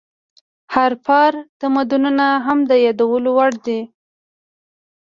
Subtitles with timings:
[0.73, 1.21] هاراپا
[1.61, 3.79] تمدنونه هم د یادولو وړ دي.